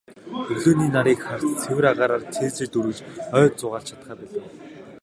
[0.53, 2.99] Өглөөний нарыг харж, цэвэр агаараар цээжээ дүүргэж,
[3.39, 4.43] ойд зугаалж чадахаа болив.